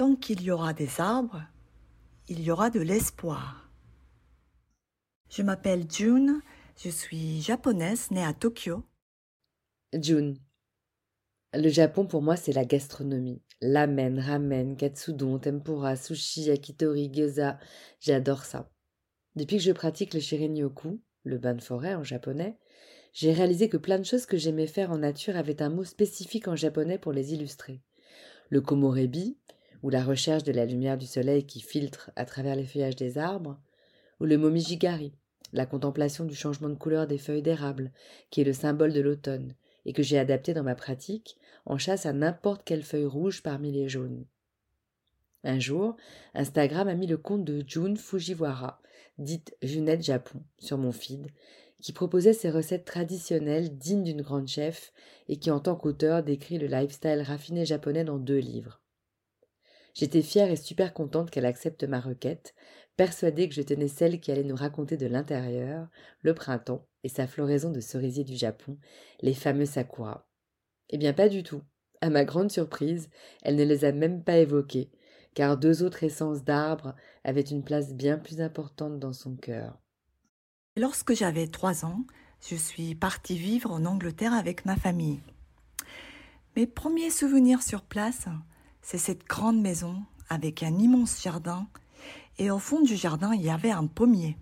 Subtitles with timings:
[0.00, 1.42] Tant qu'il y aura des arbres,
[2.26, 3.70] il y aura de l'espoir.
[5.28, 6.40] Je m'appelle June,
[6.82, 8.82] je suis japonaise née à Tokyo.
[9.92, 10.38] June.
[11.52, 13.42] Le Japon pour moi c'est la gastronomie.
[13.60, 17.58] Lamen, ramen, katsudon, tempura, sushi, yakitori, gyoza,
[18.00, 18.70] j'adore ça.
[19.36, 22.56] Depuis que je pratique le shirin-yoku, le bain de forêt en japonais,
[23.12, 26.48] j'ai réalisé que plein de choses que j'aimais faire en nature avaient un mot spécifique
[26.48, 27.82] en japonais pour les illustrer.
[28.48, 29.36] Le komorebi,
[29.82, 33.18] ou la recherche de la lumière du soleil qui filtre à travers les feuillages des
[33.18, 33.58] arbres,
[34.20, 35.12] ou le momijigari,
[35.52, 37.90] la contemplation du changement de couleur des feuilles d'érable,
[38.30, 39.54] qui est le symbole de l'automne,
[39.86, 41.36] et que j'ai adapté dans ma pratique
[41.66, 44.24] en chasse à n'importe quelle feuille rouge parmi les jaunes.
[45.42, 45.96] Un jour,
[46.34, 48.80] Instagram a mis le compte de June Fujiwara,
[49.18, 51.28] dite Junette Japon, sur mon feed,
[51.80, 54.92] qui proposait ses recettes traditionnelles dignes d'une grande chef
[55.28, 58.82] et qui, en tant qu'auteur, décrit le lifestyle raffiné japonais dans deux livres.
[59.94, 62.54] J'étais fière et super contente qu'elle accepte ma requête,
[62.96, 65.88] persuadée que je tenais celle qui allait nous raconter de l'intérieur,
[66.22, 68.78] le printemps et sa floraison de cerisiers du Japon,
[69.20, 70.28] les fameux sakura.
[70.90, 71.62] Eh bien pas du tout.
[72.00, 73.10] À ma grande surprise,
[73.42, 74.90] elle ne les a même pas évoqués,
[75.34, 79.78] car deux autres essences d'arbres avaient une place bien plus importante dans son cœur.
[80.76, 82.04] Lorsque j'avais trois ans,
[82.48, 85.20] je suis partie vivre en Angleterre avec ma famille.
[86.56, 88.26] Mes premiers souvenirs sur place,
[88.82, 91.66] c'est cette grande maison avec un immense jardin
[92.40, 94.36] et au fond du jardin, il y avait un pommier.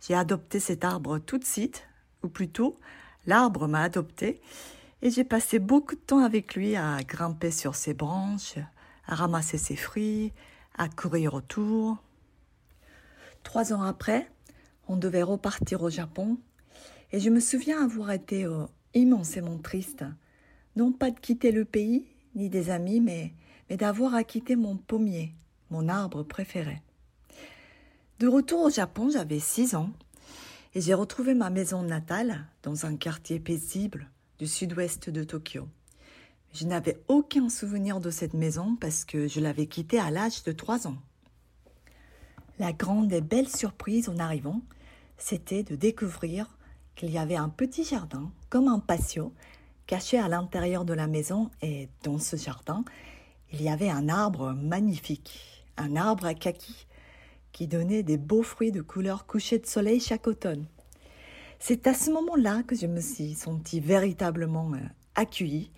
[0.00, 1.86] J'ai adopté cet arbre tout de suite,
[2.22, 2.78] ou plutôt,
[3.26, 4.40] l'arbre m'a adopté,
[5.02, 8.54] et j'ai passé beaucoup de temps avec lui à grimper sur ses branches,
[9.06, 10.32] à ramasser ses fruits,
[10.78, 11.98] à courir autour.
[13.42, 14.30] Trois ans après,
[14.88, 16.38] on devait repartir au Japon,
[17.12, 18.64] et je me souviens avoir été euh,
[18.94, 20.04] immensément triste,
[20.76, 23.32] non pas de quitter le pays, ni des amis, mais,
[23.68, 25.34] mais d'avoir à quitter mon pommier,
[25.70, 26.82] mon arbre préféré.
[28.18, 29.90] De retour au Japon, j'avais 6 ans
[30.74, 35.68] et j'ai retrouvé ma maison natale dans un quartier paisible du sud-ouest de Tokyo.
[36.54, 40.52] Je n'avais aucun souvenir de cette maison parce que je l'avais quittée à l'âge de
[40.52, 40.98] 3 ans.
[42.58, 44.60] La grande et belle surprise en arrivant,
[45.16, 46.46] c'était de découvrir
[46.94, 49.32] qu'il y avait un petit jardin, comme un patio,
[49.92, 52.82] caché à l'intérieur de la maison et dans ce jardin,
[53.52, 56.86] il y avait un arbre magnifique, un arbre à kaki
[57.52, 60.64] qui donnait des beaux fruits de couleur coucher de soleil chaque automne.
[61.58, 64.78] C'est à ce moment-là que je me suis sentie véritablement euh,
[65.14, 65.70] accueillie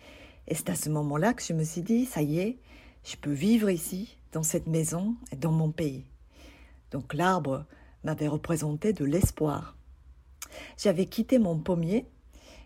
[0.46, 2.58] et c'est à ce moment-là que je me suis dit, ça y est,
[3.02, 6.04] je peux vivre ici, dans cette maison et dans mon pays.
[6.92, 7.66] Donc l'arbre
[8.04, 9.76] m'avait représenté de l'espoir.
[10.78, 12.06] J'avais quitté mon pommier,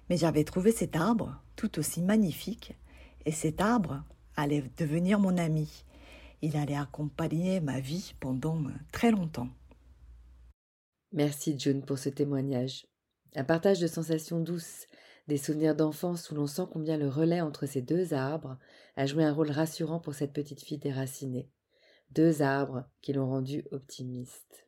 [0.08, 2.74] mais j'avais trouvé cet arbre tout aussi magnifique,
[3.26, 4.04] et cet arbre
[4.36, 5.84] allait devenir mon ami.
[6.40, 9.48] Il allait accompagner ma vie pendant très longtemps.
[11.12, 12.86] Merci June pour ce témoignage.
[13.34, 14.86] Un partage de sensations douces,
[15.26, 18.58] des souvenirs d'enfance où l'on sent combien le relais entre ces deux arbres
[18.96, 21.50] a joué un rôle rassurant pour cette petite fille déracinée.
[22.10, 24.67] Deux arbres qui l'ont rendue optimiste.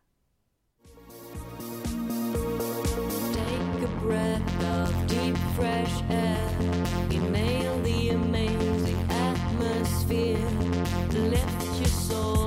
[11.19, 12.40] lift your soul.